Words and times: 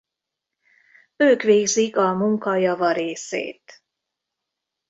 Ők 1.15 1.41
végzik 1.41 1.97
a 1.97 2.13
munka 2.13 2.55
java 2.57 2.91
részét. 2.91 3.83